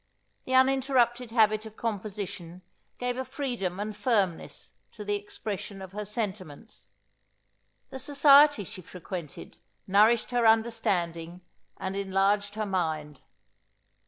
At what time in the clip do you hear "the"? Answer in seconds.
0.45-0.55, 5.05-5.13, 7.91-7.99